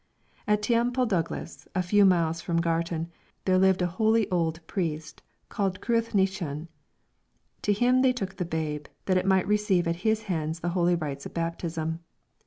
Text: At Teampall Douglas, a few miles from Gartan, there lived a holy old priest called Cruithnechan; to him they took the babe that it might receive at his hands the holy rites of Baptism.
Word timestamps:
At 0.47 0.63
Teampall 0.63 1.05
Douglas, 1.07 1.67
a 1.75 1.83
few 1.83 2.05
miles 2.05 2.41
from 2.41 2.59
Gartan, 2.59 3.11
there 3.45 3.59
lived 3.59 3.83
a 3.83 3.99
holy 4.01 4.27
old 4.31 4.59
priest 4.65 5.21
called 5.47 5.79
Cruithnechan; 5.79 6.69
to 7.61 7.71
him 7.71 8.01
they 8.01 8.11
took 8.11 8.37
the 8.37 8.43
babe 8.45 8.87
that 9.05 9.17
it 9.17 9.27
might 9.27 9.47
receive 9.47 9.87
at 9.87 9.97
his 9.97 10.23
hands 10.23 10.61
the 10.61 10.69
holy 10.69 10.95
rites 10.95 11.27
of 11.27 11.35
Baptism. 11.35 11.99